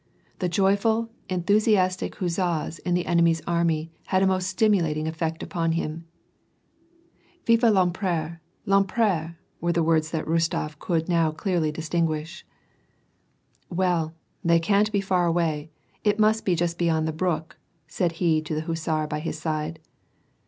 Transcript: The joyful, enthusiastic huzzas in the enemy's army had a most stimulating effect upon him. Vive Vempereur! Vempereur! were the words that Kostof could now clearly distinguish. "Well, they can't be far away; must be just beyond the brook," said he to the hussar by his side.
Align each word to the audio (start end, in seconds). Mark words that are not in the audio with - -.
The 0.39 0.49
joyful, 0.49 1.11
enthusiastic 1.29 2.15
huzzas 2.15 2.79
in 2.79 2.95
the 2.95 3.05
enemy's 3.05 3.43
army 3.45 3.91
had 4.07 4.23
a 4.23 4.25
most 4.25 4.47
stimulating 4.47 5.07
effect 5.07 5.43
upon 5.43 5.73
him. 5.73 6.05
Vive 7.45 7.59
Vempereur! 7.61 8.39
Vempereur! 8.65 9.35
were 9.59 9.71
the 9.71 9.83
words 9.83 10.09
that 10.09 10.25
Kostof 10.25 10.79
could 10.79 11.07
now 11.07 11.29
clearly 11.31 11.71
distinguish. 11.71 12.43
"Well, 13.69 14.15
they 14.43 14.59
can't 14.59 14.91
be 14.91 15.01
far 15.01 15.27
away; 15.27 15.69
must 16.17 16.45
be 16.45 16.55
just 16.55 16.79
beyond 16.79 17.07
the 17.07 17.13
brook," 17.13 17.59
said 17.87 18.13
he 18.13 18.41
to 18.41 18.55
the 18.55 18.61
hussar 18.61 19.05
by 19.05 19.19
his 19.19 19.37
side. 19.37 19.79